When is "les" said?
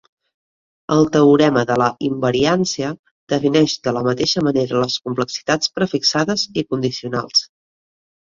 4.85-4.97